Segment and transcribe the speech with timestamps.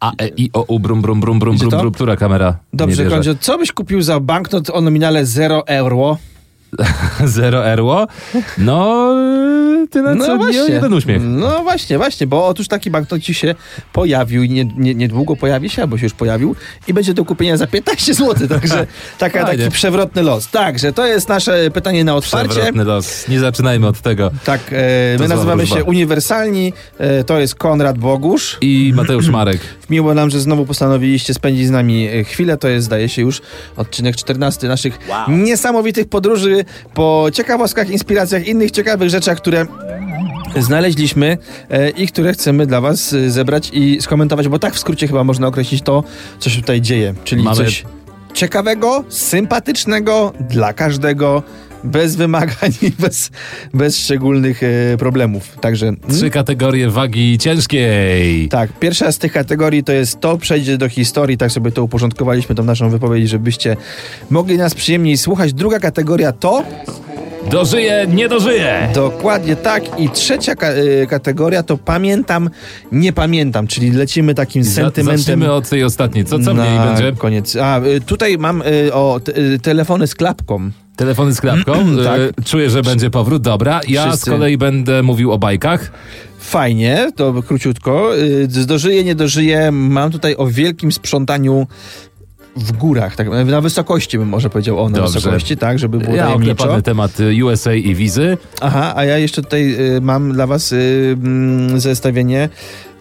[0.00, 1.78] A, E, I, O, U, brum, brum, brum, brum, brum, to?
[1.78, 2.58] brum, która kamera?
[2.72, 3.16] Dobrze, nie bierze?
[3.16, 6.16] Kondzio, co byś kupił za banknot o nominale 0 euro?
[7.24, 8.06] Zero erło?
[8.58, 9.14] No,
[9.86, 11.22] tyle co nie, jeden uśmiech.
[11.22, 13.54] No właśnie, właśnie, bo otóż taki banknot ci się
[13.92, 16.56] pojawił i nie, nie, niedługo pojawi się, albo się już pojawił
[16.88, 18.86] i będzie do kupienia za 15 zł, także
[19.18, 19.58] taka, Fajnie.
[19.58, 20.48] taki przewrotny los.
[20.50, 22.48] Także to jest nasze pytanie na otwarcie.
[22.48, 23.28] Przewrotny los.
[23.28, 24.30] Nie zaczynajmy od tego.
[24.44, 25.76] Tak, e, To my nazywamy wróżba.
[25.76, 28.58] się Uniwersalni, e, to jest Konrad Bogusz.
[28.60, 29.60] I Mateusz Marek.
[29.90, 32.56] Miło nam, że znowu postanowiliście spędzić z nami e, chwilę.
[32.56, 33.40] To jest, zdaje się, już
[33.76, 34.98] odcinek 14 naszych
[35.28, 39.66] niesamowitych podróży po ciekawostkach, inspiracjach, innych ciekawych rzeczach, które
[40.58, 41.38] znaleźliśmy
[41.70, 45.24] e, i które chcemy dla was e, zebrać i skomentować, bo tak w skrócie chyba
[45.24, 46.04] można określić to,
[46.38, 47.14] co się tutaj dzieje.
[47.24, 47.84] Czyli Mamy- coś
[48.34, 51.42] ciekawego, sympatycznego dla każdego,
[51.84, 53.30] bez wymagań i bez,
[53.74, 55.56] bez szczególnych e, problemów.
[55.60, 58.48] Także Trzy kategorie wagi ciężkiej.
[58.48, 62.54] tak, pierwsza z tych kategorii to jest to, przejdzie do historii, tak sobie to uporządkowaliśmy,
[62.54, 63.76] tą naszą wypowiedź, żebyście
[64.30, 65.52] mogli nas przyjemniej słuchać.
[65.52, 66.64] Druga kategoria to
[67.50, 68.88] Dożyję, nie dożyję.
[68.94, 72.50] dokładnie tak i trzecia ka- y, kategoria to pamiętam,
[72.92, 75.18] nie pamiętam, czyli lecimy takim Za- sentymentem.
[75.18, 76.24] Zacznijmy od tej ostatniej.
[76.24, 77.12] Co, co w niej na będzie?
[77.18, 77.56] koniec.
[77.56, 79.20] A, y, tutaj mam y, o
[79.54, 80.70] y, telefony z klapką.
[80.96, 81.72] Telefony z klapką.
[82.04, 82.20] Tak.
[82.20, 83.42] E, Czuję, że będzie powrót.
[83.42, 83.80] Dobra.
[83.88, 84.26] Ja Wszyscy.
[84.26, 85.92] z kolei będę mówił o bajkach.
[86.38, 88.10] Fajnie, to króciutko.
[88.66, 89.70] Dożyję, nie dożyję.
[89.72, 91.66] Mam tutaj o wielkim sprzątaniu
[92.58, 95.12] w górach, tak, na wysokości bym może powiedział o na Dobrze.
[95.14, 96.82] wysokości, tak, żeby było Ja tajemniczo.
[96.82, 97.12] temat
[97.44, 98.38] USA i wizy.
[98.60, 102.48] Aha, a ja jeszcze tutaj y, mam dla was y, mm, zestawienie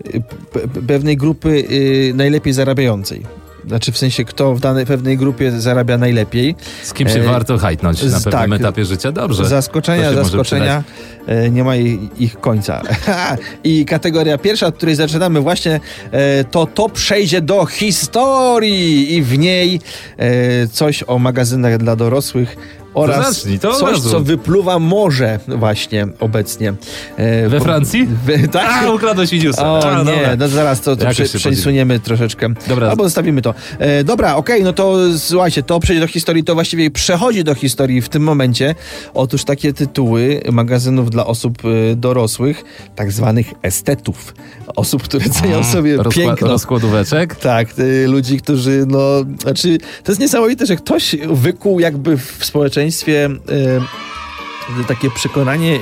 [0.05, 0.11] y,
[0.53, 3.21] pe- pe- pewnej grupy y, najlepiej zarabiającej.
[3.67, 6.55] Znaczy w sensie, kto w danej pewnej grupie zarabia najlepiej.
[6.83, 8.59] Z kim się E, warto hajtnąć na pewnym tak.
[8.59, 9.11] etapie życia?
[9.11, 9.45] Dobrze.
[9.45, 10.83] Zaskoczenia, zaskoczenia,
[11.27, 12.81] e, nie ma ich, ich końca.
[13.63, 15.79] I kategoria pierwsza, od której zaczynamy właśnie,
[16.11, 19.79] e, to to przejdzie do historii i w niej
[20.17, 22.57] e, coś o magazynach dla dorosłych
[22.93, 26.73] oraz zacznij, to coś, co wypluwa morze właśnie obecnie.
[27.17, 28.07] E, We Francji?
[28.25, 28.83] W, tak?
[28.85, 29.69] A, ukradłeś newsa.
[29.71, 30.35] O A, nie, dobra.
[30.37, 32.49] no zaraz to, to prze, przesuniemy troszeczkę.
[32.67, 32.89] Dobra.
[32.89, 33.53] Albo zostawimy to.
[33.79, 38.01] E, dobra, okej, no to słuchajcie, to przejdzie do historii, to właściwie przechodzi do historii
[38.01, 38.75] w tym momencie.
[39.13, 42.63] Otóż takie tytuły magazynów dla osób e, dorosłych,
[42.95, 44.33] tak zwanych estetów.
[44.75, 46.47] Osób, które cenią sobie Rozkład, piękno.
[46.47, 47.35] rozkładóweczek.
[47.35, 48.99] Tak, y, ludzi, którzy, no,
[49.41, 53.81] znaczy, to jest niesamowite, że ktoś wykuł jakby w społeczeństwie y,
[54.87, 55.79] takie przekonanie,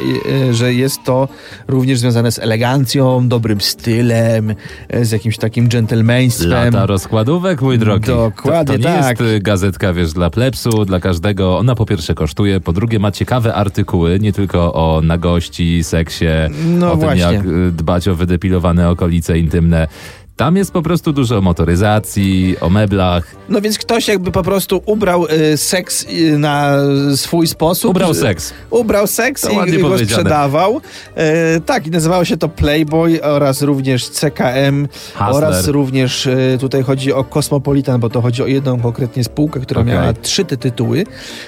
[0.49, 1.27] y, że jest to
[1.67, 4.49] również związane z elegancją, dobrym stylem,
[4.95, 6.49] y, z jakimś takim dżentelmeństwem.
[6.49, 8.07] Lata rozkładówek, mój drogi.
[8.07, 9.19] Dokładnie to, to nie tak.
[9.19, 11.57] jest y, gazetka, wiesz, dla plepsu, dla każdego.
[11.57, 16.25] Ona po pierwsze kosztuje, po drugie ma ciekawe artykuły, nie tylko o nagości, seksie,
[16.65, 17.25] No o właśnie.
[17.25, 19.87] tym, jak y, dbać o wydepilowane okolice intymne.
[20.35, 23.35] Tam jest po prostu dużo o motoryzacji, o meblach.
[23.49, 26.77] No więc ktoś jakby po prostu ubrał y, seks y, na
[27.15, 27.89] swój sposób.
[27.91, 28.53] Ubrał Y, seks.
[28.69, 30.81] Ubrał seks To i ładnie go sprzedawał.
[31.15, 35.35] E, tak, i nazywało się to Playboy oraz również CKM Hustler.
[35.35, 39.81] oraz również e, tutaj chodzi o Cosmopolitan, bo to chodzi o jedną konkretnie spółkę, która
[39.81, 39.93] Okej.
[39.93, 41.03] miała trzy te tytuły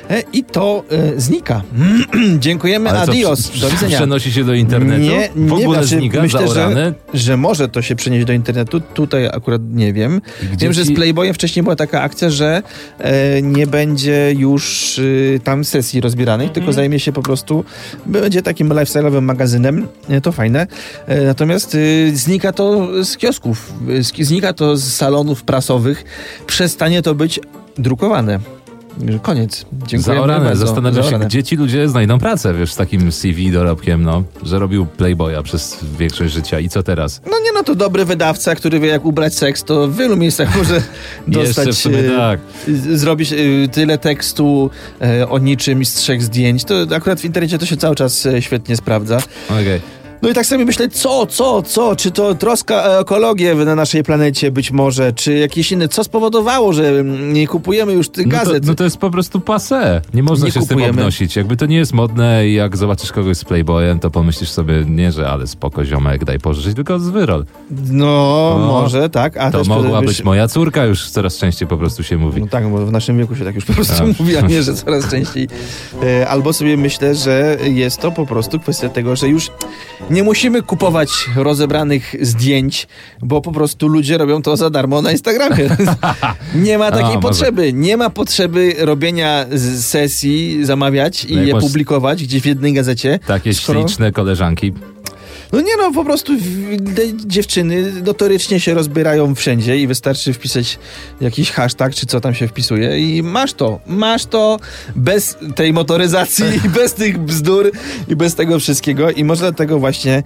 [0.10, 1.62] e, i to e, znika.
[2.40, 3.98] Dziękujemy, Ale co, adios, prze- do widzenia.
[3.98, 5.02] Przenosi się do internetu?
[5.02, 8.77] Nie, w ogóle znaczy, znika, myślę, że, że może to się przenieść do internetu.
[8.80, 10.22] Tutaj akurat nie wiem.
[10.52, 12.62] Gdzie wiem, że z ci- Playboyem wcześniej była taka akcja, że
[13.00, 15.00] e, nie będzie już
[15.36, 17.64] e, tam sesji rozbieranych, tylko zajmie się po prostu,
[18.06, 19.88] będzie takim lifestyle'owym magazynem.
[20.10, 20.68] E, to fajne.
[21.08, 23.74] E, natomiast e, znika to z kiosków,
[24.20, 26.04] e, znika to z salonów prasowych.
[26.48, 27.40] Przestanie to być
[27.78, 28.40] drukowane.
[29.22, 29.66] Koniec.
[29.88, 30.46] Dziękuję Zaorane.
[30.46, 30.68] bardzo.
[30.68, 34.86] Zastanawiam się, gdzie ci ludzie znajdą pracę, wiesz, z takim CV dorobkiem, no, że robił
[34.86, 36.60] Playboya przez większość życia.
[36.60, 37.22] I co teraz?
[37.26, 40.58] No nie no, to dobry wydawca, który wie jak ubrać seks, to w wielu miejscach
[40.58, 40.82] może
[41.28, 42.40] dostać, Jeszcze w sumie e, tak.
[42.94, 43.36] zrobić e,
[43.72, 44.70] tyle tekstu
[45.02, 46.64] e, o niczym i z trzech zdjęć.
[46.64, 49.18] To akurat w internecie to się cały czas świetnie sprawdza.
[49.50, 49.82] Okej.
[50.22, 54.04] No i tak sobie myślę, co, co, co, czy to troska o ekologię na naszej
[54.04, 57.04] planecie być może, czy jakieś inne, co spowodowało, że
[57.34, 58.66] nie kupujemy już tych No to, gazet.
[58.66, 60.02] no to jest po prostu passé.
[60.14, 60.92] Nie można Nie się z kupujemy.
[60.94, 61.36] tym obnosić.
[61.36, 65.12] Jakby to nie jest modne i jak zobaczysz kogoś z Playboyem, to pomyślisz sobie, nie,
[65.12, 67.46] że ale spoko ziomek, daj pożyczyć, tylko z wyrol.
[67.92, 69.38] No, No, może, tak.
[69.38, 72.42] A To mogła być moja córka, już coraz częściej po prostu się mówi.
[72.42, 74.08] No tak, bo w naszym wieku się tak już po prostu Tak.
[74.20, 75.48] mówi, a nie, że coraz częściej.
[76.04, 79.52] E, Albo sobie myślę, że jest to po prostu kwestia tego, że już
[80.10, 82.88] nie musimy kupować rozebranych zdjęć,
[83.22, 85.70] bo po prostu ludzie robią to za darmo na Instagramie.
[86.56, 87.20] nie ma takiej A, może.
[87.22, 87.74] potrzeby.
[87.74, 89.46] Nie ma potrzeby robienia
[89.80, 93.20] sesji, zamawiać i No je publikować gdzieś w jednej gazecie.
[93.28, 94.74] Takie skoro- śliczne koleżanki.
[95.54, 96.34] No nie no, po prostu
[96.96, 100.80] te dziewczyny notorycznie się rozbierają wszędzie i wystarczy wpisać
[101.22, 104.60] jakiś hashtag, czy co tam się wpisuje i masz to, masz to
[104.96, 107.72] bez tej motoryzacji i bez tych bzdur
[108.08, 110.24] i bez tego wszystkiego i może dlatego właśnie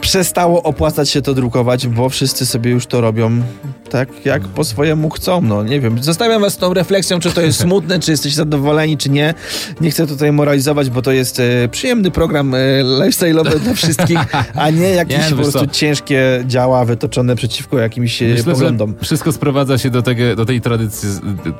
[0.00, 3.42] przestało opłacać się to drukować, bo wszyscy sobie już to robią
[3.90, 6.02] tak jak po swojemu chcą, no nie wiem.
[6.02, 9.34] Zostawiam was z tą refleksją, czy to jest smutne, czy jesteście zadowoleni, czy nie.
[9.80, 14.18] Nie chcę tutaj moralizować, bo to jest e, przyjemny program e, lifestyle'owy dla wszystkich,
[14.64, 15.66] a nie jakieś Nie, no po prostu co?
[15.66, 18.94] ciężkie działa wytoczone przeciwko jakimś e, Myślę, poglądom.
[19.02, 21.08] wszystko sprowadza się do, tego, do tej tradycji,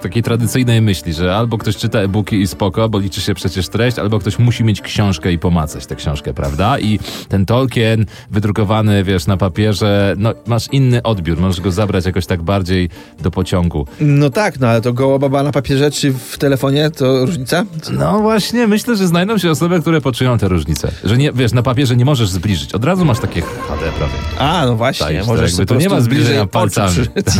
[0.02, 3.98] takiej tradycyjnej myśli, że albo ktoś czyta e-booki i spoko, bo liczy się przecież treść,
[3.98, 6.78] albo ktoś musi mieć książkę i pomacać tę książkę, prawda?
[6.78, 6.98] I
[7.28, 12.42] ten Tolkien wydrukowany, wiesz, na papierze, no masz inny odbiór, możesz go zabrać jakoś tak
[12.42, 12.88] bardziej
[13.22, 13.86] do pociągu.
[14.00, 17.64] No tak, no ale to goła baba na papierze czy w telefonie, to różnica?
[17.92, 20.92] No właśnie, myślę, że znajdą się osoby, które poczują te różnice.
[21.04, 22.74] Że nie, wiesz, na papierze nie możesz zbliżyć.
[22.74, 24.12] Od razu masz takie HD prawie.
[24.38, 26.96] A, no właśnie, Czaisz, możesz tak, sobie tu nie ma zbliżenia palcami.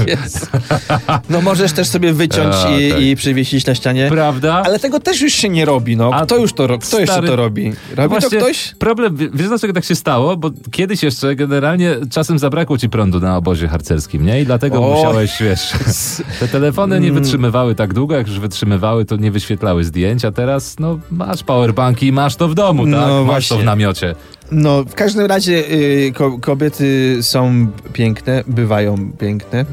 [0.06, 0.46] Jezu.
[1.30, 3.00] No możesz też sobie wyciąć A, i, tak.
[3.00, 4.06] i przywiesić na ścianie.
[4.10, 4.62] Prawda?
[4.66, 6.10] Ale tego też już się nie robi, no.
[6.14, 7.72] A Kto już to, ro- kto jeszcze stary- to robi?
[7.96, 8.74] Robi Właśnie to ktoś?
[8.78, 10.36] Problem, wie- wiesz dlaczego tak się stało?
[10.36, 14.40] Bo kiedyś jeszcze generalnie czasem zabrakło ci prądu na obozie harcerskim, nie?
[14.40, 14.94] I dlatego O.
[14.94, 15.72] musiałeś, wiesz,
[16.40, 17.08] te telefony Mm.
[17.08, 21.42] nie wytrzymywały tak długo, jak już wytrzymywały, to nie wyświetlały zdjęć, a teraz, no, masz
[21.42, 22.90] powerbanki i masz to w domu, tak?
[22.92, 23.56] No masz właśnie.
[23.56, 24.14] to w namiocie.
[24.52, 29.64] No, w każdym razie y, ko kobiety są piękne, bywają piękne.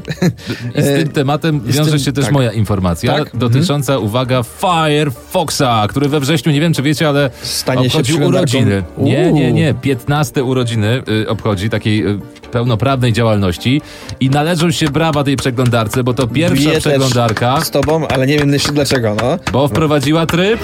[0.74, 2.34] I z E, tym tematem wiąże tym- się też tak.
[2.34, 3.36] moja informacja Tak?
[3.36, 8.58] dotycząca, uwaga, Firefoxa, który we wrześniu, nie wiem czy wiecie, ale Stanie się obchodził przeglądarką.
[8.58, 8.82] urodziny.
[8.98, 9.34] Nie, Uuu.
[9.36, 9.74] nie, nie.
[9.74, 12.18] 15 urodziny y, obchodzi takiej y,
[12.52, 13.80] pełnoprawnej działalności
[14.20, 18.38] i należą się brawa tej przeglądarce, bo to pierwsza też przeglądarka, Z tobą, ale nie
[18.38, 19.38] wiem jeszcze dlaczego, no.
[19.52, 20.60] bo wprowadziła tryb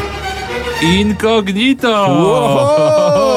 [0.83, 1.89] incognito.
[2.09, 3.28] Wow,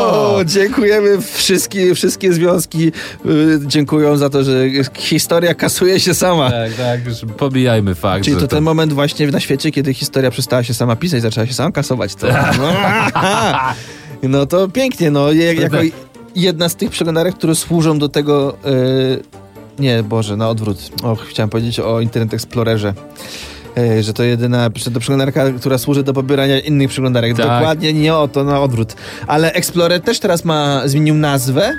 [0.46, 2.92] dziękujemy wszystkie, wszystkie związki
[3.26, 4.64] y, dziękują za to, że
[4.98, 6.52] historia kasuje się sama.
[6.52, 10.32] Tak, tak, już pobijajmy fakt, Czyli że to ten moment właśnie na świecie, kiedy historia
[10.32, 12.16] przestała się sama pisać, zaczęła się sama kasować.
[12.16, 12.28] To,
[14.24, 15.86] no to pięknie, no je- jako tak.
[16.36, 19.42] jedna z tych przeglądarek, które służą do tego y,
[19.80, 20.78] nie, Boże, na odwrót.
[21.04, 22.94] Och, chciałem powiedzieć o Internet Explorerze.
[24.02, 27.38] Że to jedyna to przeglądarka, która służy do pobierania innych przeglądarek.
[27.38, 27.46] Tak.
[27.46, 28.96] Dokładnie nie o to, na odwrót.
[29.28, 31.74] Ale Explorer też teraz ma, zmienił nazwę.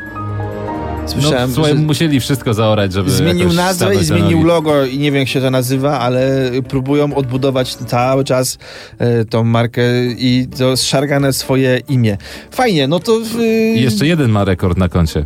[1.03, 5.13] No, Słyszałem, słuchaj, że musieli wszystko zaorać, żeby zmienił nazwę i zmienił logo i nie
[5.13, 8.59] wiem jak się to nazywa, ale próbują odbudować cały czas
[8.99, 9.83] e, tą markę
[10.19, 12.17] i to zszargane swoje imię.
[12.51, 13.21] Fajnie, no to...
[13.41, 13.45] y,
[13.77, 15.25] jeszcze jeden ma rekord na koncie.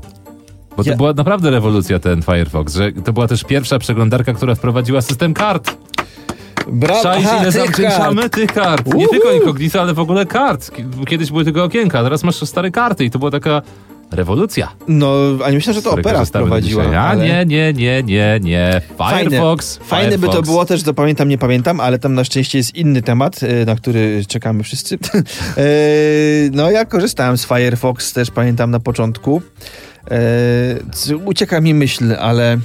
[0.76, 4.54] Bo to Ja- była naprawdę rewolucja ten Firefox, że to była też pierwsza przeglądarka, która
[4.54, 5.76] wprowadziła system kart.
[6.66, 8.34] Brawo, Czaisz, ile tych zawdzięczamy kart.
[8.34, 8.94] tych kart.
[8.94, 10.70] Nie tylko incognito, ale w ogóle kart.
[10.70, 13.62] Ki- Kiedyś były tylko okienka, teraz masz stare karty i to była taka
[14.12, 14.68] rewolucja.
[14.88, 15.12] No,
[15.44, 16.24] a nie myślę, że to Opera
[16.60, 16.94] dzisiaj.
[16.94, 17.24] A ale...
[17.24, 18.80] nie, nie, nie, nie, nie.
[18.98, 19.30] Fajne.
[19.30, 19.76] Firefox.
[19.82, 20.48] Fajne by to Firefox.
[20.48, 23.76] było też, to pamiętam, nie pamiętam, ale tam na szczęście jest inny temat, e, na
[23.76, 24.98] który czekamy wszyscy.
[25.56, 25.62] E,
[26.52, 29.42] no ja korzystałem z Firefox też, pamiętam na początku.
[30.10, 32.58] E, Ucieka mi myśl, ale...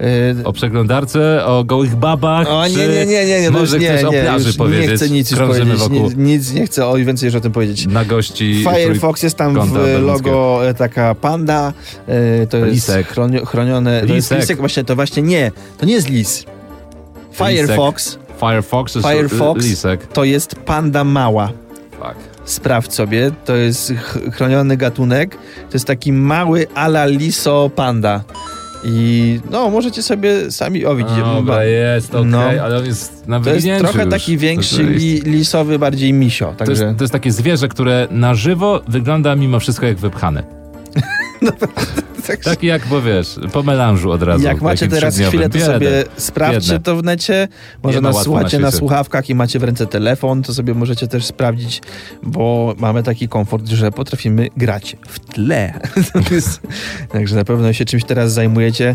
[0.00, 2.48] e, O przeglądarce, o gołych babach.
[2.48, 4.88] O nie, nie, nie, nie, nie, no Może nie, chcesz o nie, plaży już powiedzieć.
[4.90, 7.52] nie chcę nic już Krążymy powiedzieć, wokół nic, nie chcę o więcej już o tym
[7.52, 7.86] powiedzieć.
[7.86, 8.64] na gości.
[8.74, 11.72] Firefox jest tam w logo e, taka panda,
[12.06, 13.06] e, to jest Lisek.
[13.08, 14.40] chronio, chronione, to jest Lisek.
[14.40, 16.44] lisek, właśnie to właśnie nie, to nie jest lis.
[17.32, 19.64] Firefox Firefox jest Firefox.
[19.64, 20.06] lisek.
[20.06, 21.52] to jest panda mała.
[21.98, 22.14] Fuck.
[22.44, 28.24] Sprawdź sobie, to jest ch- chroniony gatunek, to jest taki mały ala liso panda.
[28.84, 32.40] I no, możecie sobie sami, o widzicie, Dobra, jest, okej, No.
[32.40, 34.10] ale on jest na to jest trochę już.
[34.10, 36.94] taki większy, li, lisowy, bardziej misio, To jest, także...
[36.98, 40.42] to jest takie zwierzę, które na żywo wygląda mimo wszystko jak wypchane.
[42.26, 44.44] tak, Taki jak, bo wiesz, po melanżu od razu.
[44.44, 47.48] Jak macie teraz chwilę, to sobie sprawdźcie to w necie.
[47.82, 51.08] Może Nie nas słuchacie na na, słuchawkach i macie w ręce telefon, to sobie możecie
[51.08, 51.82] też sprawdzić,
[52.22, 55.80] bo mamy taki komfort, że potrafimy grać w tle.
[57.12, 58.94] Także na pewno się czymś teraz zajmujecie.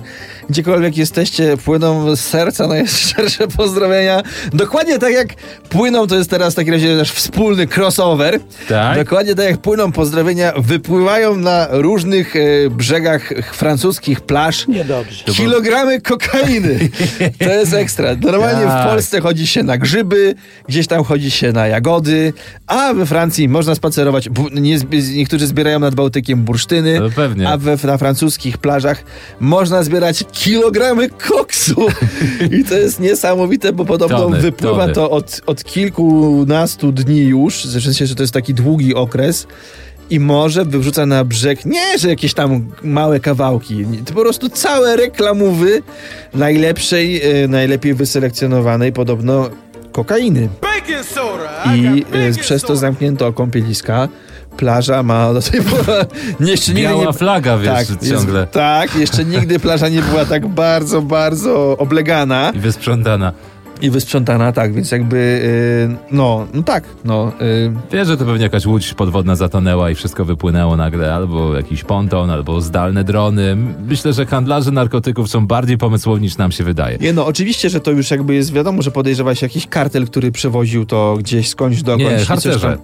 [0.50, 4.24] Gdziekolwiek jesteście, płyną z serca najszczersze pozdrowienia.
[4.53, 5.27] Dokładnie tak jak
[5.70, 8.39] płyną, to jest teraz w takim razie nasz wspólny crossover.
[8.70, 8.98] Tak?
[8.98, 13.14] Dokładnie tak jak płyną pozdrowienia, wypływają na różnych e, brzegach
[13.53, 15.24] francuskich plaż Niedobrze.
[15.24, 16.89] kilogramy kokainy.
[17.39, 18.15] To jest ekstra.
[18.22, 18.88] Normalnie w Tak.
[18.89, 20.36] Polsce chodzi się na grzyby,
[20.67, 22.34] gdzieś tam chodzi się na jagody,
[22.67, 24.29] a we Francji można spacerować.
[24.51, 24.77] Nie,
[25.15, 27.50] niektórzy zbierają nad Bałtykiem bursztyny, No pewnie.
[27.50, 29.03] a we, na francuskich plażach
[29.39, 31.88] można zbierać kilogramy koksu.
[32.60, 34.93] I to jest niesamowite, bo podobno Tony, wypływa tony.
[34.93, 39.48] to od, od kilkunastu dni już, sensie, że to jest taki długi okres.
[40.09, 44.95] I może wyrzuca na brzeg nie, że jakieś tam małe kawałki, to po prostu całe
[44.95, 45.81] reklamowy
[46.33, 49.50] najlepszej, e, najlepiej wyselekcjonowanej podobno
[49.91, 50.50] kokainy.
[51.75, 54.07] I e, przez to zamknięto kąpieliska.
[54.57, 56.05] Plaża ma do tej pory...
[56.39, 58.39] Nie, jeszcze nigdy Biała nie, flaga, wiesz, tak, ciągle.
[58.39, 63.33] Jest, tak, jeszcze nigdy plaża nie była tak bardzo, bardzo oblegana I wysprzątana.
[63.82, 68.44] I wysprzątana, tak, więc jakby, y, no, no tak, no, y, Wiesz, że to pewnie
[68.44, 73.58] jakaś łódź podwodna zatonęła i wszystko wypłynęło nagle, albo jakiś ponton, albo zdalne drony.
[73.88, 76.98] Myślę, że handlarze narkotyków są bardziej pomysłowi niż nam się wydaje.
[76.98, 80.32] nie no, oczywiście, że to już jakby jest wiadomo, że podejrzewa się jakiś kartel, który
[80.32, 82.20] przewoził to gdzieś skądś dokądś.
[82.20, 82.77] Nie, harcerze.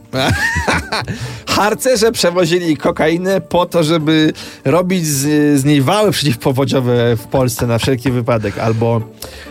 [1.56, 4.34] harcerze przewozili kokainę po to, żeby
[4.66, 9.02] robić z, z niej wały przeciwpowodziowe w Polsce na wszelki wypadek, albo,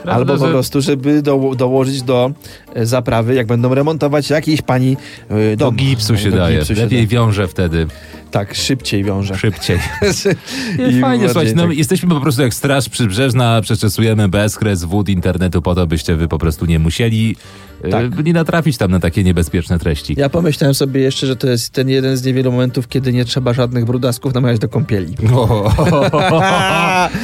[0.05, 2.31] albo po prostu, żeby do, dołożyć do
[2.75, 4.97] e, zaprawy, jak będą remontować jakiejś pani
[5.29, 5.77] e, Do dom.
[5.77, 6.59] gipsu się Do daje.
[6.59, 7.11] gipsu się Lepiej da.
[7.11, 7.87] wiąże wtedy.
[8.31, 9.39] Tak, szybciej wiąże.
[9.39, 9.79] Szybciej.
[10.91, 15.09] I Nie, fajnie, słuchajcie, no, tak- jesteśmy po prostu jak straż przybrzeżna, przeczesujemy bezkres wód
[15.09, 17.37] internetu po to, byście wy po prostu nie musieli
[17.83, 17.91] Tak.
[17.91, 18.09] tak.
[18.09, 20.15] byli natrafić tam na takie niebezpieczne treści.
[20.19, 23.53] Ja pomyślałem sobie jeszcze, że to jest ten jeden z niewielu momentów, kiedy nie trzeba
[23.53, 25.17] żadnych brudasków namawiać do kąpieli.
[25.41, 25.73] O,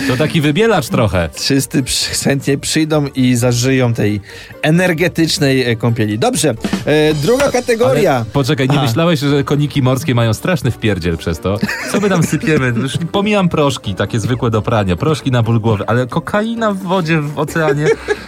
[0.08, 1.28] to taki wybielacz trochę.
[1.32, 1.82] Wszyscy
[2.24, 4.20] chętnie przyjdą i zażyją tej
[4.62, 6.18] energetycznej e, kąpieli.
[6.18, 8.16] Dobrze, e, druga kategoria.
[8.16, 8.86] Ale poczekaj, nie Aha.
[8.86, 11.58] myślałeś, że koniki morskie mają straszny wpierdziel przez to?
[11.92, 12.72] Co my tam sypiemy?
[12.76, 17.20] Już pomijam proszki, takie zwykłe do prania, proszki na ból głowy, ale kokaina w wodzie,
[17.20, 17.86] w oceanie,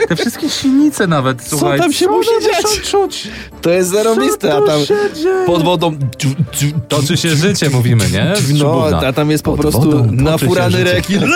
[0.09, 1.79] te wszystkie silnice nawet, słuchaj.
[1.79, 2.81] tam się co musi dziać?
[2.91, 3.29] czuć?
[3.63, 4.81] To jest zarobiste, a tam
[5.47, 5.99] pod wodą...
[6.89, 8.33] Toczy się życie, mówimy, nie?
[8.55, 10.85] No, a tam jest po Pod prostu nafurany życie.
[10.93, 11.23] rekin.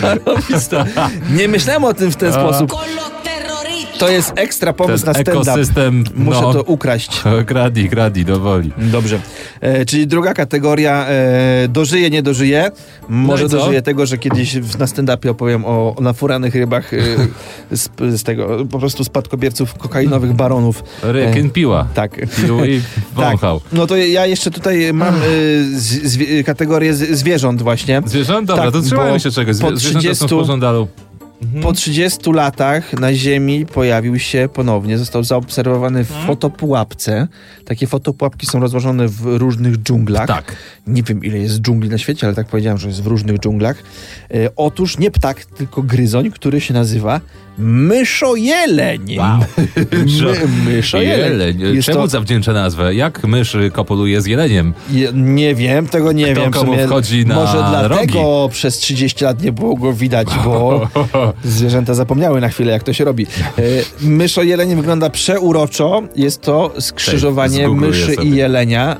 [0.00, 0.84] Zarobiste.
[1.30, 2.72] Nie myślałem o tym w ten sposób.
[3.98, 5.50] To jest ekstra pomysł Ten na stand-up.
[5.50, 6.52] ekosystem, Muszę no.
[6.54, 7.22] to ukraść.
[7.46, 8.72] Gradi, gradi, dowoli.
[8.78, 9.20] Dobrze.
[9.60, 12.70] E, czyli druga kategoria e, dożyje, nie dożyje.
[13.08, 13.56] Może No i co?
[13.58, 16.96] dożyje tego, że kiedyś w- na stand-upie opowiem o, o nafuranych rybach e,
[17.76, 17.88] z,
[18.20, 20.84] z tego, po prostu spadkobierców kokainowych baronów.
[21.02, 21.86] Rekin piła.
[21.94, 22.16] Tak.
[22.36, 22.80] Pił i
[23.16, 23.60] wąchał.
[23.72, 25.18] No to ja jeszcze tutaj mam e,
[25.72, 28.02] z, zwie, kategorię z, zwierząt właśnie.
[28.06, 28.46] Zwierząt?
[28.48, 29.58] Dobra, Tak, to trzymajmy się czegoś.
[29.58, 30.88] po Zwie- Zwierzęta są 30 w pożądalu.
[31.62, 36.26] Po 30 latach na Ziemi pojawił się ponownie, został zaobserwowany w Mhm.
[36.26, 37.28] fotopułapce.
[37.64, 40.26] Takie fotopułapki są rozłożone w różnych dżunglach.
[40.28, 40.56] Tak.
[40.86, 43.82] Nie wiem, ile jest dżungli na świecie, ale tak powiedziałem, że jest w różnych dżunglach.
[44.34, 47.20] E, otóż nie ptak, tylko gryzoń, który się nazywa
[47.58, 49.18] myszojeleń.
[49.18, 49.38] Wow.
[50.66, 51.20] My, myszojeleń.
[51.30, 51.60] Jeleń.
[51.60, 52.94] Jest Czemu to, zawdzięcza nazwę?
[52.94, 54.74] Jak mysz kopuluje z jeleniem?
[54.90, 56.50] je, nie wiem, tego nie Kto wiem.
[56.50, 58.52] komu wchodzi na Może dlatego rogi?
[58.52, 60.88] przez 30 lat nie było go widać, bo
[61.44, 63.26] zwierzęta zapomniały na chwilę, jak to się robi.
[63.58, 63.62] E,
[64.00, 66.02] myszojeleń wygląda przeuroczo.
[66.16, 68.96] Jest to skrzyżowanie zgoogluję myszy i jelenia.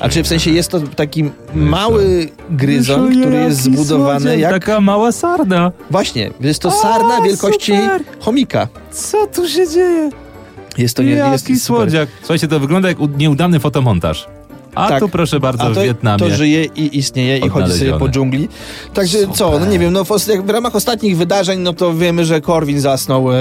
[0.00, 4.52] A czy w sensie jest to taki mały gryzoń, który jest zbudowany jak...
[4.52, 5.72] Taka mała sarna.
[5.90, 7.93] Właśnie, jest to sarna wielkości super.
[8.20, 8.68] Chomika.
[8.90, 10.10] Co tu się dzieje?
[10.78, 11.60] Jest to nie, Jaki jest super.
[11.82, 12.08] słodziak.
[12.20, 14.26] Słuchajcie, to wygląda jak nieudany fotomontaż.
[14.74, 15.00] A Tak.
[15.00, 16.18] tu proszę bardzo A to, w Wietnamie.
[16.18, 18.48] to żyje i istnieje i chodzi sobie po dżungli.
[18.94, 20.08] Także co, no nie wiem, no w,
[20.46, 23.34] w ramach ostatnich wydarzeń, no to wiemy, że Korwin zasnął e,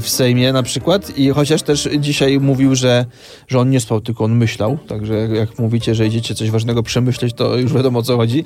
[0.00, 3.06] w Sejmie na przykład i chociaż też dzisiaj mówił, że,
[3.48, 6.82] że on nie spał, tylko on myślał, także jak, jak mówicie, że idziecie coś ważnego
[6.82, 8.44] przemyśleć, to już wiadomo o co chodzi.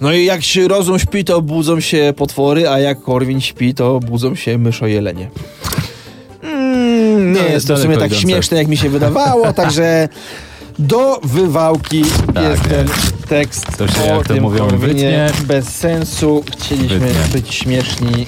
[0.00, 4.00] No i jak się rozum śpi, to budzą się potwory, a jak Korwin śpi, to
[4.00, 5.30] budzą się myszojelenie.
[6.42, 10.08] Mm, nie No, jest to w sumie tak śmieszne, jak mi się wydawało, także
[10.78, 12.88] do wywałki Tak jest ten
[13.28, 15.30] tekst To się, o jak to mówią, wytnie.
[15.46, 17.20] Bez sensu, chcieliśmy Wytnie.
[17.32, 18.26] być śmieszni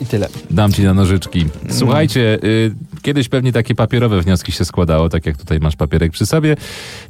[0.00, 0.28] i tyle.
[0.50, 1.40] Dam ci na nożyczki.
[1.40, 1.76] Mm.
[1.78, 2.74] Słuchajcie, y,
[3.06, 6.56] kiedyś pewnie takie papierowe wnioski się składało, tak jak tutaj masz papierek przy sobie.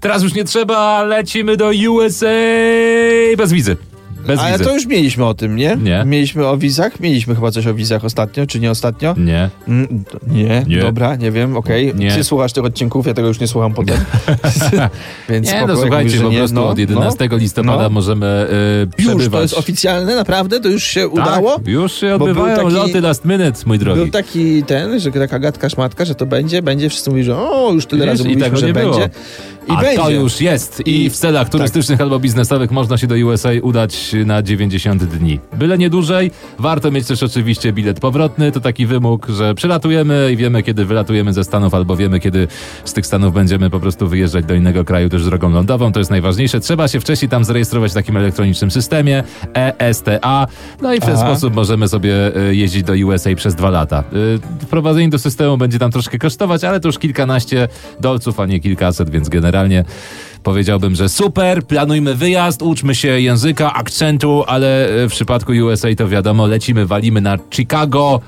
[0.00, 2.26] Teraz już nie trzeba, lecimy do USA
[3.36, 3.76] bez wizy.
[4.26, 4.64] Bez Ale wizy.
[4.64, 5.76] to już mieliśmy o tym, nie?
[5.82, 6.02] Nie.
[6.06, 7.00] Mieliśmy o wizach?
[7.00, 9.14] Mieliśmy chyba coś o wizach ostatnio, czy nie ostatnio?
[9.18, 9.50] Nie.
[9.68, 10.78] Mm, nie, Nie.
[10.78, 11.94] dobra, nie wiem, okej.
[11.94, 12.10] Nie.
[12.12, 13.96] Ty słuchasz tych odcinków, ja tego już nie słucham potem.
[15.28, 17.36] Więc Nie, spoko, no słuchajcie, mówisz, po prostu no, od 11 no.
[17.36, 17.90] listopada no.
[17.90, 18.46] możemy
[18.98, 19.30] y, Już, przebywać.
[19.32, 20.60] to jest oficjalne, naprawdę?
[20.60, 21.56] To już się Tak, udało?
[21.66, 24.00] Już się odbywają taki- loty last minute, mój drogi.
[24.00, 27.72] Był taki ten, że taka gadka szmatka, że to będzie, będzie, wszyscy mówili, że o,
[27.72, 28.98] już tyle Wiesz, razy mówiliśmy, tego że nie było.
[29.68, 29.96] I A będzie.
[30.02, 30.82] to już jest.
[30.86, 35.40] I, I- w celach turystycznych albo biznesowych można się do USA udać na 90 dni.
[35.58, 36.30] Byle nie dłużej.
[36.58, 38.52] Warto mieć też oczywiście bilet powrotny.
[38.52, 42.48] To taki wymóg, że przylatujemy i wiemy, kiedy wylatujemy ze Stanów, albo wiemy, kiedy
[42.84, 45.92] z tych Stanów będziemy po prostu wyjeżdżać do innego kraju też drogą lądową.
[45.92, 46.60] To jest najważniejsze.
[46.60, 49.24] Trzeba się wcześniej tam zarejestrować w takim elektronicznym systemie
[49.78, 50.46] ESTA.
[50.82, 51.26] No i w ten Aha.
[51.26, 54.04] sposób możemy sobie e, jeździć do USA przez dwa lata.
[54.60, 57.68] E, Wprowadzenie do systemu będzie tam troszkę kosztować, ale to już kilkanaście
[58.00, 59.55] dolców, a nie kilkaset, więc generalnie
[60.42, 66.08] powiedziałbym, że super, planujmy wyjazd, uczmy się języka, akcentu, ale e, w przypadku USA to
[66.08, 68.20] wiadomo, lecimy, walimy na Chicago,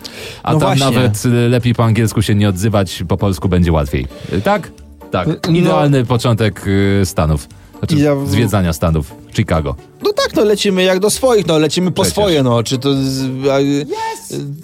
[0.42, 0.96] a No tam właśnie.
[0.96, 4.06] nawet e, lepiej po angielsku się nie odzywać, po polsku będzie łatwiej.
[4.32, 4.70] E, Tak?
[5.10, 5.28] Tak.
[5.48, 6.64] No- Idealny początek
[7.02, 7.48] e, Stanów.
[7.78, 9.14] Znaczy, Ja w- zwiedzania Stanów.
[9.36, 9.74] Chicago.
[10.02, 12.12] No tak, no lecimy jak do swoich, no lecimy po Przecież.
[12.12, 12.62] swoje, no.
[12.62, 12.88] Czy to...
[13.52, 13.58] A,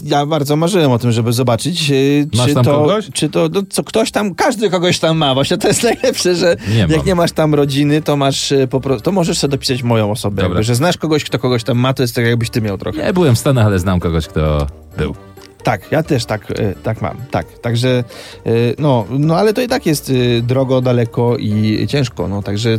[0.05, 1.95] Ja bardzo marzyłem o tym, żeby zobaczyć, e,
[2.37, 2.73] Masz czy tam to...
[2.73, 3.09] kogoś?
[3.13, 5.35] Czy to, no, co ktoś tam, każdy kogoś tam ma.
[5.35, 7.07] Właśnie to jest najlepsze, że Nie jak mam.
[7.07, 10.43] nie masz tam rodziny, to masz e, po prostu, to możesz sobie dopisać moją osobę.
[10.43, 13.07] Jakby, że znasz kogoś, kto kogoś tam ma, to jest tak jakbyś ty miał trochę.
[13.07, 14.67] Nie byłem w Stanach, ale znam kogoś, kto
[14.99, 15.15] był.
[15.65, 17.47] Tak, ja też tak, e, tak mam, tak.
[17.59, 18.05] Także,
[18.47, 22.79] e, no, no ale to i tak jest e, drogo, daleko i ciężko, no, także...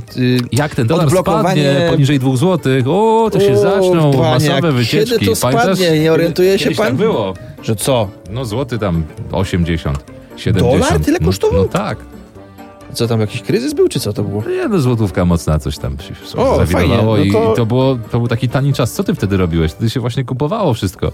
[0.51, 4.71] Jak ten dolar Odblokowanie- spadnie poniżej 2 złotych, o, to się O, zaczną panie, masowe
[4.71, 5.19] wycieczki.
[5.19, 5.77] kiedy to Pamiętasz?
[5.77, 5.99] spadnie?
[5.99, 6.85] Nie orientuje się pan?
[6.87, 7.33] Tak było.
[7.63, 8.07] Że co?
[8.29, 10.03] No złoty tam 80,
[10.37, 10.79] 70.
[10.81, 11.61] Dolar tyle No- kosztował?
[11.61, 11.97] No, tak.
[12.95, 14.43] Co tam, jakiś kryzys był, czy co to było?
[14.49, 17.65] Nie, no złotówka mocna, coś tam się O, zawirowało fajnie, no i, to- i to,
[17.65, 18.91] było, to był taki tani czas.
[18.91, 19.71] Co ty wtedy robiłeś?
[19.71, 21.11] Wtedy się właśnie kupowało wszystko.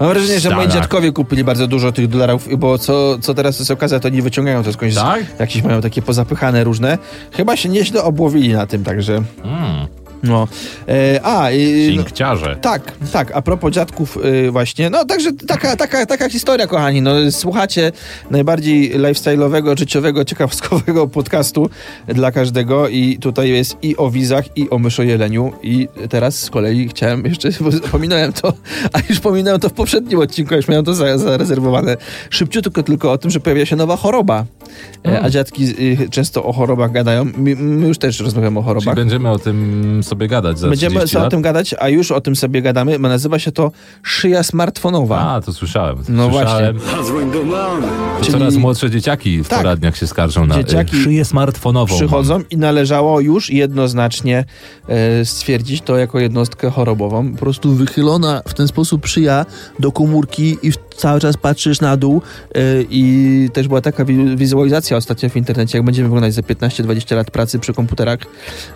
[0.00, 3.70] Mam wrażenie, że moi dziadkowie kupili bardzo dużo tych dolarów, bo co, co teraz jest
[3.70, 4.94] okazja, to nie wyciągają to skądś.
[4.94, 5.24] Tak?
[5.38, 6.98] Jakieś mają takie pozapychane różne.
[7.32, 9.14] Chyba się nieźle obłowili na tym, także.
[9.44, 9.86] Mm,
[10.22, 10.48] No.
[10.88, 12.56] E, a, i, no, cinkciarze.
[12.60, 17.10] tak, tak, a propos dziadków y, właśnie, no także taka, taka, taka historia, kochani, no
[17.30, 17.92] słuchacie
[18.30, 21.70] najbardziej lifestyle'owego, życiowego, ciekawskowego podcastu
[22.08, 26.88] dla każdego i tutaj jest i o wizach, i o myszojeleniu i teraz z kolei
[26.88, 28.52] chciałem jeszcze, bo pominąłem to,
[28.92, 31.96] a już pominąłem to w poprzednim odcinku, już miałem to za- zarezerwowane,
[32.30, 34.44] szybciutko tylko o tym, że pojawia się nowa choroba,
[35.04, 35.24] e, Mm.
[35.24, 38.94] a dziadki y, często o chorobach gadają, my, my już też rozmawiamy o Czyli chorobach.
[38.94, 42.20] będziemy o tym sobie gadać za Będziemy 30 sobie o tym gadać, a już o
[42.20, 42.98] tym sobie gadamy.
[42.98, 43.72] Nazywa się to
[44.02, 45.20] szyja smartfonowa.
[45.20, 45.96] A, to słyszałem.
[46.08, 46.78] No słyszałem.
[48.20, 49.58] Czyli Coraz młodsze dzieciaki w Tak.
[49.58, 51.94] poradniach się skarżą na Dzieciaki y, szyję smartfonową.
[51.96, 54.44] Przychodzą i należało już jednoznacznie
[54.88, 57.32] e, stwierdzić to jako jednostkę chorobową.
[57.32, 59.46] Po prostu wychylona w ten sposób szyja
[59.78, 62.22] do komórki i w- cały czas patrzysz na dół
[62.54, 62.60] e,
[62.90, 67.30] i też była taka wi- wizualizacja ostatnio w internecie, jak będziemy wyglądać za 15-20 lat
[67.30, 68.18] pracy przy komputerach,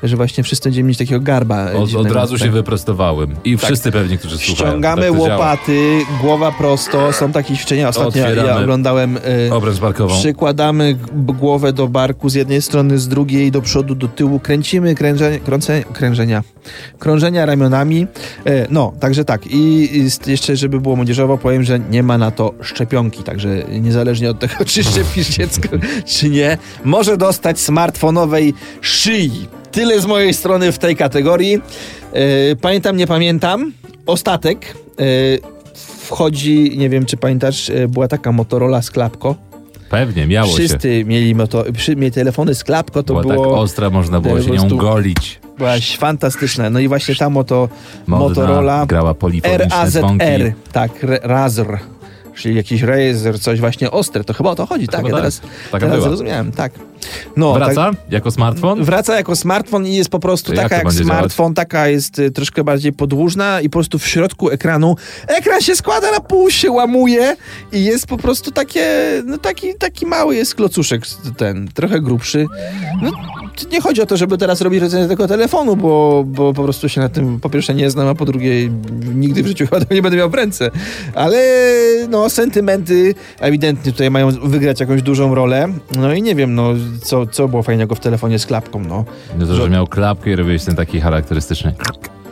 [0.03, 1.73] że właśnie wszyscy będziemy mieć takiego garba.
[1.73, 2.53] Od, od razu się Tak.
[2.53, 3.35] wyprostowałem.
[3.45, 4.71] I wszyscy pewnie, którzy słuchają.
[4.71, 7.89] Ściągamy tak łopaty, głowa prosto, są takie ćwiczenia.
[7.89, 8.63] Ostatnio ja, ja Otwieramy.
[8.63, 9.19] oglądałem...
[9.49, 10.15] e, Obręcz barkową.
[10.15, 15.39] Przykładamy głowę do barku z jednej strony, z drugiej, do przodu, do tyłu, kręcimy kręże,
[15.39, 16.43] krące, krężenia,
[16.99, 18.07] krążenia ramionami.
[18.47, 19.43] E, no, także tak.
[19.51, 19.89] I
[20.27, 23.49] jeszcze, żeby było młodzieżowo, powiem, że nie ma na to szczepionki, także
[23.81, 25.69] niezależnie od tego, czy szczepisz dziecko,
[26.07, 29.49] czy nie, może dostać smartfonowej szyi.
[29.73, 31.61] Tyle z mojej strony w tej kategorii.
[32.13, 33.73] E, pamiętam, nie pamiętam.
[34.07, 34.77] Ostatek.
[34.99, 35.05] E,
[36.07, 39.35] wchodzi, nie wiem, czy pamiętasz, e, była taka Motorola z klapko.
[39.91, 40.55] Pewnie, miało się.
[40.57, 44.43] Wszyscy mieli, moto, przy, mieli telefony z klapko, to Była tak było ostra, można było
[44.43, 45.41] się nią golić.
[45.59, 46.71] byłaś fantastyczne.
[46.71, 47.69] No i właśnie ta moto,
[48.07, 49.69] Modna, Motorola grała polifoniczne.
[49.69, 50.91] RAZR, tak,
[51.23, 51.67] Razr,
[52.35, 55.21] czyli jakiś Razer, coś właśnie ostre, to chyba o to chodzi, tak, Chyba ja tak.
[55.23, 56.73] teraz, Taka teraz zrozumiałem, tak.
[57.37, 58.85] No, Wraca tak, jako smartfon?
[58.85, 62.31] Wraca jako smartfon i jest po prostu jak taka jak będzie smartfon, taka jest y,
[62.31, 66.71] troszkę bardziej podłużna i po prostu w środku ekranu ekran się składa na pół, się
[66.71, 67.37] łamuje
[67.73, 68.87] i jest po prostu takie,
[69.27, 71.03] no taki, taki mały jest klocuszek
[71.37, 72.47] ten, trochę grubszy.
[73.03, 73.11] No,
[73.73, 77.01] nie chodzi o to, żeby teraz robić recenzję tego telefonu, bo, bo po prostu się
[77.01, 78.71] na tym po pierwsze nie znam, a po drugie
[79.15, 80.71] nigdy w życiu chyba tego nie będę miał w ręce.
[81.15, 81.43] Ale
[82.09, 85.69] no sentymenty ewidentnie tutaj mają wygrać jakąś dużą rolę.
[85.97, 89.05] No i nie wiem, no co, co było fajnego w telefonie z klapką, no.
[89.39, 91.75] No to, że miał klapkę i robiłeś ten taki charakterystyczny.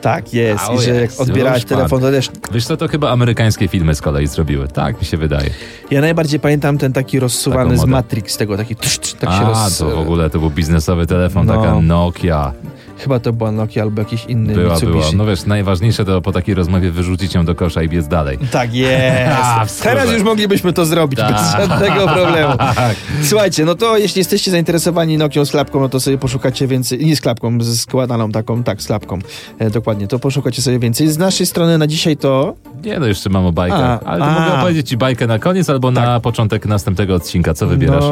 [0.00, 0.64] Tak jest.
[0.74, 2.30] I że jak odbierałeś telefon, to też...
[2.52, 4.68] Wiesz co, to chyba amerykańskie filmy z kolei zrobiły.
[4.68, 5.50] Tak mi się wydaje.
[5.90, 7.84] Ja najbardziej pamiętam ten taki rozsuwany z.
[7.84, 8.76] Matrix, tego taki...
[8.76, 9.78] Tsz, tsz, tak się A, roz...
[9.78, 11.56] to w ogóle to był biznesowy telefon, No.
[11.62, 12.52] taka Nokia.
[13.00, 14.98] Chyba to była Nokia albo jakiś inny Była, Mitsubishi.
[15.10, 15.12] była.
[15.14, 18.38] No wiesz, najważniejsze to po takiej rozmowie wyrzucić ją do kosza i biec dalej.
[18.50, 19.82] Tak jest.
[19.82, 21.60] Teraz już moglibyśmy to zrobić bez Tak.
[21.68, 22.56] żadnego problemu.
[22.58, 22.96] Tak.
[23.24, 27.16] Słuchajcie, no to jeśli jesteście zainteresowani Nokią z klapką, no to sobie poszukacie więcej, nie
[27.16, 29.18] z klapką, z składaną taką, tak, z klapką,
[29.58, 31.08] e, dokładnie, to poszukacie sobie więcej.
[31.08, 33.80] Z naszej strony na dzisiaj to Nie, no jeszcze mam o bajkach.
[33.80, 34.40] A, ale to a.
[34.40, 37.54] mogę opowiedzieć ci bajkę na koniec albo na początek następnego odcinka.
[37.54, 38.04] Co wybierasz?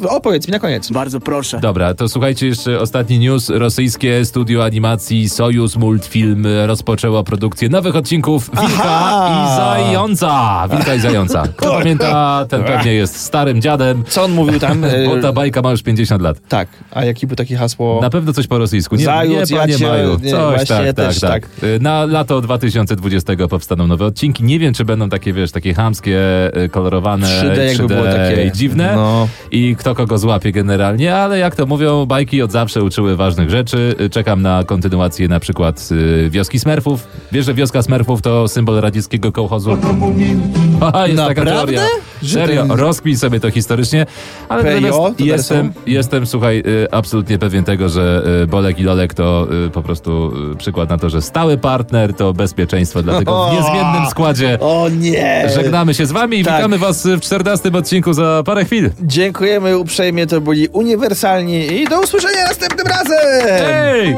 [0.00, 0.90] No, opowiedz mi na koniec.
[0.92, 1.60] Bardzo proszę.
[1.60, 3.48] Dobra, to słuchajcie jeszcze ostatni news.
[3.50, 9.36] Rosyjskie studio animacji Sojus Multfilm rozpoczęło produkcję nowych odcinków Wilka Aha!
[9.38, 10.68] i Zająca.
[10.70, 11.42] Wilka i Zająca.
[11.56, 14.84] Kto pamięta, ten pewnie jest starym dziadem, Co on mówił tam?
[15.06, 16.36] Bo ta bajka ma już 50 lat.
[16.48, 17.98] tak, a jaki był takie hasło?
[18.02, 18.96] Na pewno coś po rosyjsku.
[18.96, 20.18] Nie, Zając, nie, panie ja cię- Maju.
[20.22, 23.07] nie, Coś właśnie tak, ja tak, też tak, Y, Na lato 2020
[23.48, 24.44] powstaną nowe odcinki.
[24.44, 26.20] Nie wiem, czy będą takie, wiesz, takie chamskie,
[26.64, 28.44] y, kolorowane, 3D jakby było takie.
[28.44, 28.92] i dziwne.
[28.96, 29.28] No.
[29.50, 33.94] I kto kogo złapie generalnie, ale jak to mówią, bajki od zawsze uczyły ważnych rzeczy.
[34.10, 37.06] Czekam na kontynuację na przykład y, Wioski Smerfów.
[37.32, 39.70] Wiesz, że Wioska Smerfów to symbol radzieckiego kołchozu?
[40.80, 41.72] Haha, jest taka Naprawdę?
[41.72, 41.82] teoria.
[42.22, 44.06] Że Serio, ten- rozkmij sobie to historycznie.
[44.48, 49.82] Ale PIO jestem, jestem, słuchaj, y, absolutnie pewien tego, że Bolek i Lolek to po
[49.82, 55.48] prostu przykład na to, że stały partner to bezpieczeństwo, dlatego w niezmiennym składzie O nie!
[55.54, 56.56] żegnamy się z wami i Tak.
[56.56, 58.90] witamy was w 14 odcinku za parę chwil.
[59.02, 63.18] Dziękujemy uprzejmie, to byli uniwersalni i do usłyszenia następnym razem!
[63.48, 64.16] Hej!